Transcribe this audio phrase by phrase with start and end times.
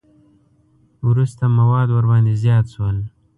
[1.09, 2.97] وروسته مواد ورباندې زیات شول.